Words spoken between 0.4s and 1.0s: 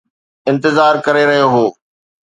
انتظار